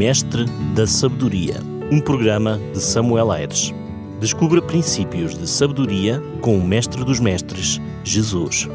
[0.00, 1.56] Mestre da Sabedoria,
[1.92, 3.70] um programa de Samuel Aires.
[4.18, 8.66] Descubra princípios de sabedoria com o Mestre dos Mestres, Jesus.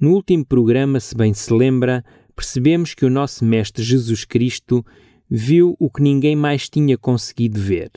[0.00, 2.04] No último programa, se bem se lembra,
[2.34, 4.84] percebemos que o nosso Mestre Jesus Cristo
[5.30, 7.92] viu o que ninguém mais tinha conseguido ver.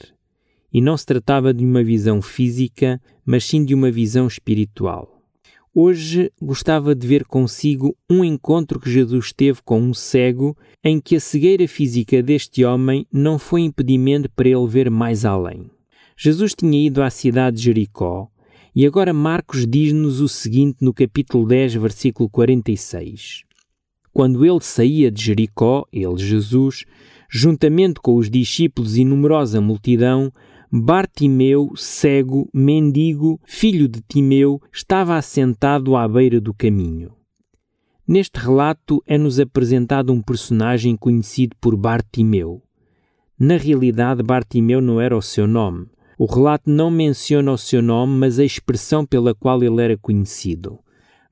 [0.71, 5.18] E não se tratava de uma visão física, mas sim de uma visão espiritual.
[5.73, 11.15] Hoje gostava de ver consigo um encontro que Jesus teve com um cego, em que
[11.15, 15.69] a cegueira física deste homem não foi impedimento para ele ver mais além.
[16.17, 18.27] Jesus tinha ido à cidade de Jericó,
[18.75, 23.43] e agora Marcos diz-nos o seguinte no capítulo 10, versículo 46.
[24.11, 26.83] Quando ele saía de Jericó, ele, Jesus,
[27.29, 30.31] juntamente com os discípulos e numerosa multidão,
[30.71, 37.11] Bartimeu, cego, mendigo, filho de Timeu, estava assentado à beira do caminho.
[38.07, 42.61] Neste relato é-nos apresentado um personagem conhecido por Bartimeu.
[43.39, 45.87] Na realidade, Bartimeu não era o seu nome.
[46.19, 50.77] O relato não menciona o seu nome, mas a expressão pela qual ele era conhecido.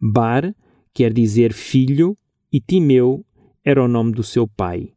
[0.02, 0.52] Bar
[0.92, 2.18] quer dizer filho
[2.52, 3.24] e Timeu
[3.64, 4.94] era o nome do seu pai.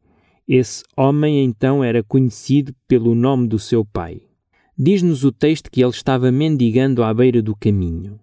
[0.48, 4.29] Esse homem então era conhecido pelo nome do seu pai.
[4.82, 8.18] Diz-nos o texto que ele estava mendigando à beira do caminho.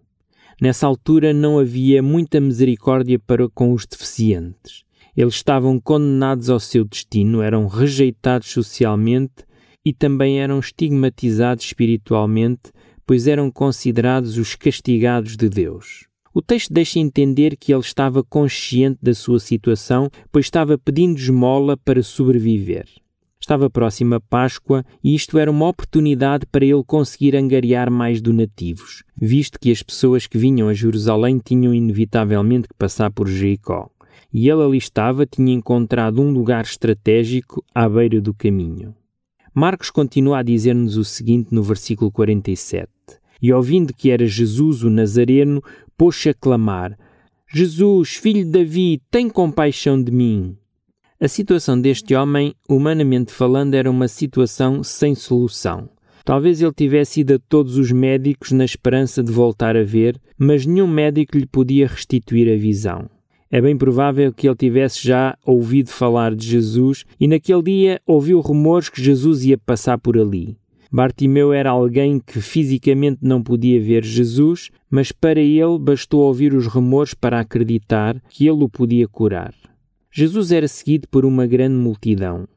[0.60, 4.84] Nessa altura não havia muita misericórdia para com os deficientes.
[5.16, 9.46] Eles estavam condenados ao seu destino, eram rejeitados socialmente
[9.86, 12.72] e também eram estigmatizados espiritualmente,
[13.06, 16.08] pois eram considerados os castigados de Deus.
[16.34, 21.78] O texto deixa entender que ele estava consciente da sua situação, pois estava pedindo esmola
[21.78, 22.88] para sobreviver.
[23.48, 29.06] Estava próxima a Páscoa e isto era uma oportunidade para ele conseguir angariar mais donativos,
[29.16, 33.90] visto que as pessoas que vinham a Jerusalém tinham inevitavelmente que passar por Jericó.
[34.34, 38.94] E ele ali estava, tinha encontrado um lugar estratégico à beira do caminho.
[39.54, 42.90] Marcos continua a dizer-nos o seguinte no versículo 47.
[43.42, 45.64] E ouvindo que era Jesus o Nazareno,
[45.98, 47.00] pôs-se a clamar:
[47.50, 50.58] Jesus, filho de Davi, tem compaixão de mim.
[51.20, 55.90] A situação deste homem, humanamente falando, era uma situação sem solução.
[56.24, 60.68] Talvez ele tivesse ido a todos os médicos na esperança de voltar a ver, mas
[60.68, 63.10] nenhum médico lhe podia restituir a visão.
[63.50, 68.40] É bem provável que ele tivesse já ouvido falar de Jesus e naquele dia ouviu
[68.40, 70.56] rumores que Jesus ia passar por ali.
[70.92, 76.68] Bartimeu era alguém que fisicamente não podia ver Jesus, mas para ele bastou ouvir os
[76.68, 79.56] rumores para acreditar que ele o podia curar.
[80.20, 82.48] Jesus era seguido por uma grande multidão.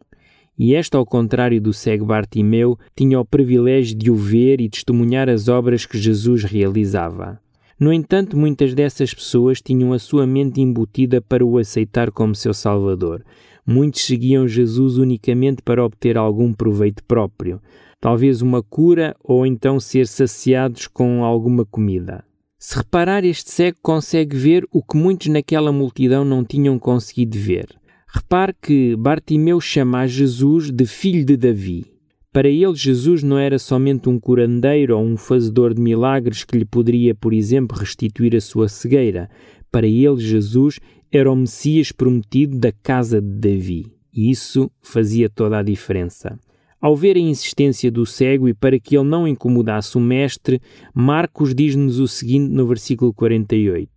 [0.58, 5.28] E esta, ao contrário do cego Bartimeu, tinha o privilégio de o ver e testemunhar
[5.28, 7.38] as obras que Jesus realizava.
[7.78, 12.54] No entanto, muitas dessas pessoas tinham a sua mente embutida para o aceitar como seu
[12.54, 13.22] Salvador.
[13.66, 17.60] Muitos seguiam Jesus unicamente para obter algum proveito próprio,
[18.00, 22.24] talvez uma cura ou então ser saciados com alguma comida.
[22.62, 27.66] Se reparar, este cego consegue ver o que muitos naquela multidão não tinham conseguido ver.
[28.06, 31.86] Repare que Bartimeu chama a Jesus de filho de Davi.
[32.30, 36.66] Para ele, Jesus não era somente um curandeiro ou um fazedor de milagres que lhe
[36.66, 39.30] poderia, por exemplo, restituir a sua cegueira.
[39.72, 40.78] Para ele, Jesus
[41.10, 43.86] era o Messias prometido da casa de Davi.
[44.12, 46.38] E isso fazia toda a diferença.
[46.80, 50.62] Ao ver a insistência do cego e para que ele não incomodasse o mestre,
[50.94, 53.90] Marcos diz-nos o seguinte no versículo 48: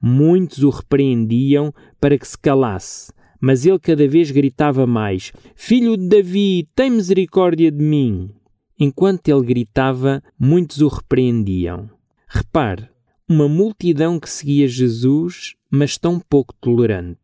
[0.00, 6.06] Muitos o repreendiam para que se calasse, mas ele cada vez gritava mais: Filho de
[6.06, 8.28] Davi, tem misericórdia de mim.
[8.78, 11.88] Enquanto ele gritava, muitos o repreendiam.
[12.28, 12.90] Repare,
[13.26, 17.18] uma multidão que seguia Jesus, mas tão pouco tolerante.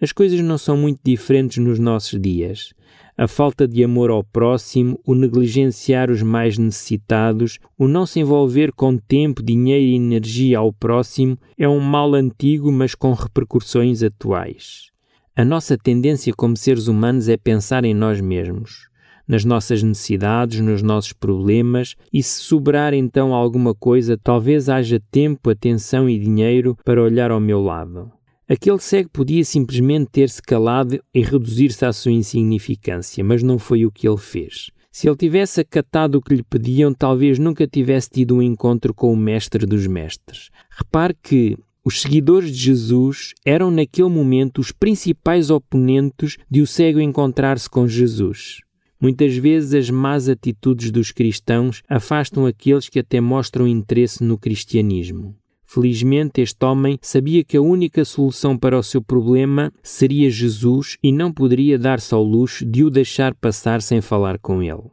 [0.00, 2.72] As coisas não são muito diferentes nos nossos dias
[3.18, 8.70] a falta de amor ao próximo, o negligenciar os mais necessitados, o não se envolver
[8.70, 14.92] com tempo, dinheiro e energia ao próximo é um mal antigo, mas com repercussões atuais.
[15.34, 18.88] A nossa tendência como seres humanos é pensar em nós mesmos,
[19.26, 25.50] nas nossas necessidades, nos nossos problemas, e se sobrar então alguma coisa, talvez haja tempo,
[25.50, 28.12] atenção e dinheiro para olhar ao meu lado.
[28.48, 33.90] Aquele cego podia simplesmente ter-se calado e reduzir-se à sua insignificância, mas não foi o
[33.90, 34.70] que ele fez.
[34.90, 39.12] Se ele tivesse acatado o que lhe pediam, talvez nunca tivesse tido um encontro com
[39.12, 40.48] o Mestre dos Mestres.
[40.70, 47.00] Repare que os seguidores de Jesus eram naquele momento os principais oponentes de o cego
[47.00, 48.60] encontrar-se com Jesus.
[48.98, 55.36] Muitas vezes as más atitudes dos cristãos afastam aqueles que até mostram interesse no cristianismo.
[55.70, 61.12] Felizmente, este homem sabia que a única solução para o seu problema seria Jesus e
[61.12, 64.90] não poderia dar-se ao luxo de o deixar passar sem falar com ele.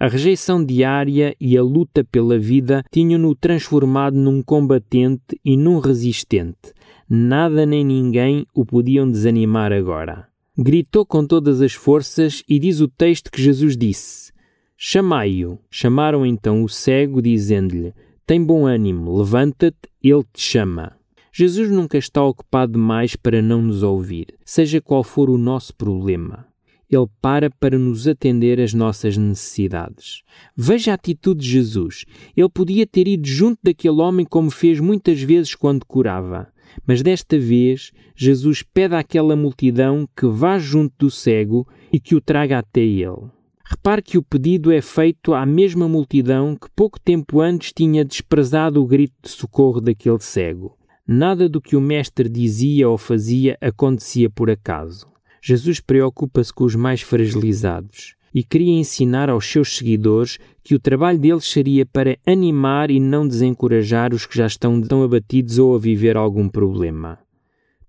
[0.00, 6.72] A rejeição diária e a luta pela vida tinham-no transformado num combatente e num resistente.
[7.06, 10.28] Nada nem ninguém o podiam desanimar agora.
[10.56, 14.32] Gritou com todas as forças e diz o texto que Jesus disse:
[14.78, 15.58] Chamai-o.
[15.70, 17.92] Chamaram então o cego, dizendo-lhe:
[18.26, 20.96] tem bom ânimo, levanta-te, ele te chama.
[21.32, 26.44] Jesus nunca está ocupado demais para não nos ouvir, seja qual for o nosso problema.
[26.90, 30.22] Ele para para nos atender às nossas necessidades.
[30.56, 32.04] Veja a atitude de Jesus.
[32.36, 36.48] Ele podia ter ido junto daquele homem como fez muitas vezes quando curava.
[36.84, 42.20] Mas desta vez, Jesus pede àquela multidão que vá junto do cego e que o
[42.20, 43.35] traga até ele.
[43.68, 48.80] Repare que o pedido é feito à mesma multidão que pouco tempo antes tinha desprezado
[48.80, 50.78] o grito de socorro daquele cego.
[51.04, 55.08] Nada do que o Mestre dizia ou fazia acontecia por acaso.
[55.42, 61.18] Jesus preocupa-se com os mais fragilizados e queria ensinar aos seus seguidores que o trabalho
[61.18, 65.78] deles seria para animar e não desencorajar os que já estão tão abatidos ou a
[65.78, 67.18] viver algum problema.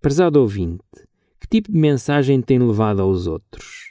[0.02, 0.82] Prezado ouvinte,
[1.40, 3.87] que tipo de mensagem tem levado aos outros?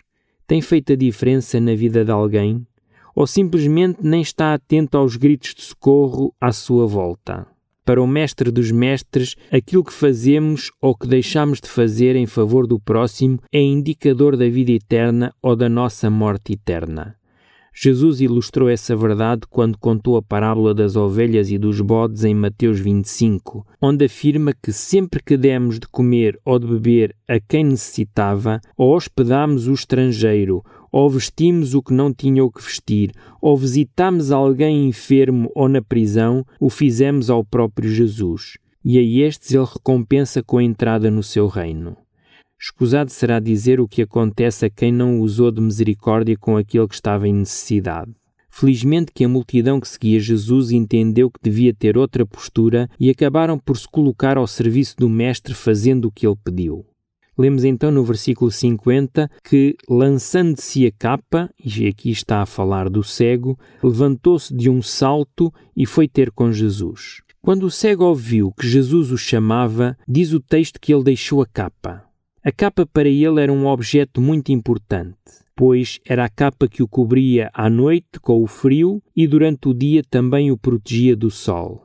[0.46, 2.66] Tem feito a diferença na vida de alguém?
[3.14, 7.46] Ou simplesmente nem está atento aos gritos de socorro à sua volta?
[7.84, 12.66] Para o Mestre dos Mestres, aquilo que fazemos ou que deixamos de fazer em favor
[12.66, 17.16] do próximo é indicador da vida eterna ou da nossa morte eterna.
[17.78, 22.80] Jesus ilustrou essa verdade quando contou a parábola das ovelhas e dos bodes em Mateus
[22.80, 28.62] 25, onde afirma que sempre que demos de comer ou de beber a quem necessitava,
[28.78, 33.12] ou hospedamos o estrangeiro, ou vestimos o que não tinha o que vestir,
[33.42, 38.56] ou visitamos alguém enfermo ou na prisão, o fizemos ao próprio Jesus.
[38.82, 41.94] E a estes ele recompensa com a entrada no seu reino.
[42.58, 46.94] Escusado será dizer o que acontece a quem não usou de misericórdia com aquele que
[46.94, 48.12] estava em necessidade.
[48.48, 53.58] Felizmente que a multidão que seguia Jesus entendeu que devia ter outra postura e acabaram
[53.58, 56.86] por se colocar ao serviço do Mestre fazendo o que ele pediu.
[57.38, 63.02] Lemos então no versículo 50 que, lançando-se a capa, e aqui está a falar do
[63.02, 67.20] cego, levantou-se de um salto e foi ter com Jesus.
[67.42, 71.46] Quando o cego ouviu que Jesus o chamava, diz o texto que ele deixou a
[71.46, 72.05] capa.
[72.46, 75.16] A capa para ele era um objeto muito importante,
[75.56, 79.74] pois era a capa que o cobria à noite com o frio e durante o
[79.74, 81.82] dia também o protegia do sol.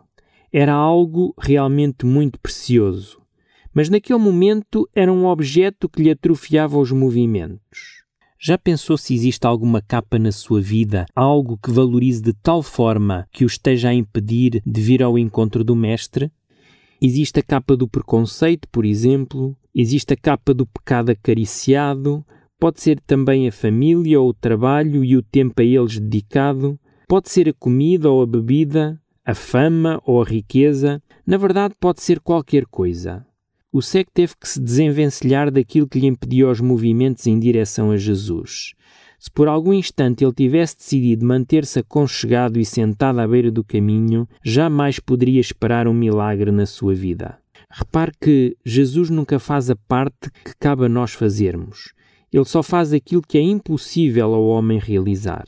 [0.54, 3.20] Era algo realmente muito precioso,
[3.74, 8.04] mas naquele momento era um objeto que lhe atrofiava os movimentos.
[8.40, 13.28] Já pensou se existe alguma capa na sua vida, algo que valorize de tal forma
[13.32, 16.32] que o esteja a impedir de vir ao encontro do Mestre?
[17.02, 22.26] Existe a capa do preconceito, por exemplo, existe a capa do pecado acariciado,
[22.60, 27.30] pode ser também a família ou o trabalho e o tempo a eles dedicado, pode
[27.30, 32.20] ser a comida ou a bebida, a fama ou a riqueza, na verdade pode ser
[32.20, 33.26] qualquer coisa.
[33.74, 37.98] O cego teve que se desenvencilhar daquilo que lhe impedia os movimentos em direção a
[37.98, 38.74] Jesus.
[39.18, 44.28] Se por algum instante ele tivesse decidido manter-se aconchegado e sentado à beira do caminho,
[44.44, 47.38] jamais poderia esperar um milagre na sua vida.
[47.72, 51.94] Repare que Jesus nunca faz a parte que cabe a nós fazermos.
[52.32, 55.46] Ele só faz aquilo que é impossível ao homem realizar.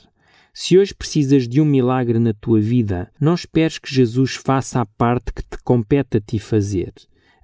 [0.53, 4.85] Se hoje precisas de um milagre na tua vida, não esperes que Jesus faça a
[4.85, 6.93] parte que te compete a ti fazer.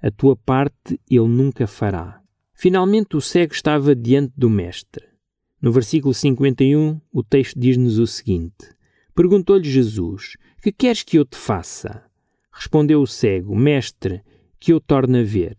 [0.02, 2.20] A tua parte ele nunca fará.
[2.54, 5.04] Finalmente o cego estava diante do Mestre.
[5.60, 8.74] No versículo 51, o texto diz-nos o seguinte:
[9.14, 12.02] Perguntou-lhe Jesus: Que queres que eu te faça?
[12.52, 14.22] Respondeu o cego: Mestre,
[14.60, 15.56] que eu torne a ver.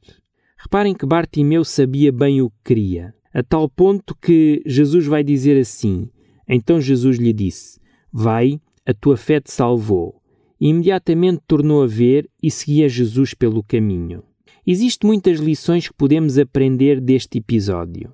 [0.57, 5.59] Reparem que Bartimeu sabia bem o que queria, a tal ponto que Jesus vai dizer
[5.59, 6.07] assim:
[6.47, 7.79] Então Jesus lhe disse:
[8.13, 10.21] Vai, a tua fé te salvou.
[10.59, 14.23] E imediatamente tornou a ver e seguia Jesus pelo caminho.
[14.65, 18.13] Existem muitas lições que podemos aprender deste episódio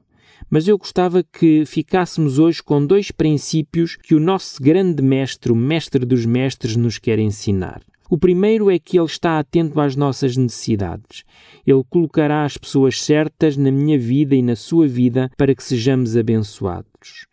[0.49, 5.55] mas eu gostava que ficássemos hoje com dois princípios que o nosso grande mestre, o
[5.55, 7.81] mestre dos mestres, nos quer ensinar.
[8.09, 11.23] O primeiro é que ele está atento às nossas necessidades.
[11.65, 16.15] Ele colocará as pessoas certas na minha vida e na sua vida para que sejamos
[16.15, 17.27] abençoados.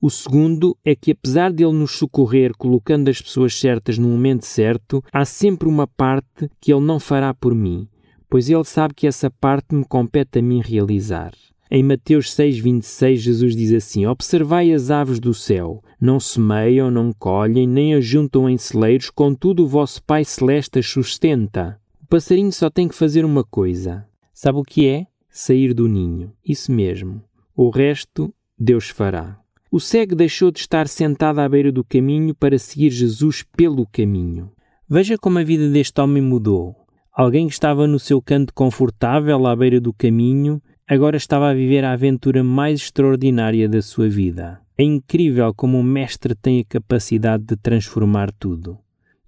[0.00, 4.46] O segundo é que, apesar de ele nos socorrer colocando as pessoas certas no momento
[4.46, 7.88] certo, há sempre uma parte que ele não fará por mim,
[8.30, 11.32] pois ele sabe que essa parte me compete a mim realizar.
[11.70, 17.68] Em Mateus 6,26, Jesus diz assim: Observai as aves do céu, não semeiam, não colhem,
[17.68, 21.78] nem ajuntam em celeiros, contudo o vosso Pai Celeste as sustenta.
[22.02, 24.06] O passarinho só tem que fazer uma coisa.
[24.32, 25.06] Sabe o que é?
[25.28, 26.32] Sair do ninho.
[26.42, 27.22] Isso mesmo.
[27.54, 29.38] O resto, Deus fará.
[29.70, 34.50] O cego deixou de estar sentado à beira do caminho para seguir Jesus pelo caminho.
[34.88, 36.74] Veja como a vida deste homem mudou.
[37.12, 41.84] Alguém que estava no seu canto confortável à beira do caminho, agora estava a viver
[41.84, 44.58] a aventura mais extraordinária da sua vida.
[44.76, 48.78] É incrível como o Mestre tem a capacidade de transformar tudo.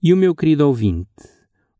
[0.03, 1.09] E o meu querido ouvinte,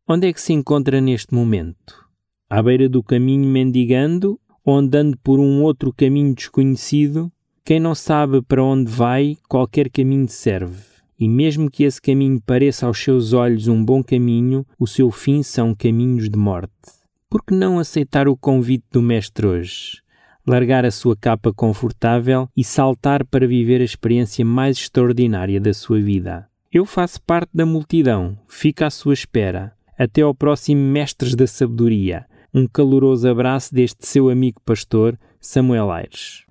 [0.07, 2.05] onde é que se encontra neste momento?
[2.47, 7.31] À beira do caminho mendigando ou andando por um outro caminho desconhecido?
[7.65, 10.91] Quem não sabe para onde vai, qualquer caminho serve.
[11.17, 15.41] E mesmo que esse caminho pareça aos seus olhos um bom caminho, o seu fim
[15.41, 17.00] são caminhos de morte.
[17.31, 20.01] Por que não aceitar o convite do Mestre hoje?
[20.45, 26.01] Largar a sua capa confortável e saltar para viver a experiência mais extraordinária da sua
[26.01, 26.45] vida.
[26.69, 29.71] Eu faço parte da multidão, fico à sua espera.
[29.97, 32.25] Até ao próximo Mestres da Sabedoria.
[32.53, 36.43] Um caloroso abraço deste seu amigo pastor, Samuel Aires.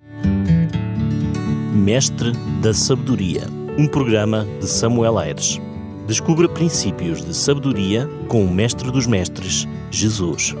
[1.75, 5.59] Mestre da Sabedoria um programa de Samuel Aires.
[6.07, 10.55] Descubra princípios de sabedoria com o Mestre dos Mestres, Jesus.